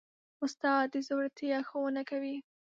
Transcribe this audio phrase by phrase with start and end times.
[0.45, 2.37] استاد د زړورتیا ښوونه کوي.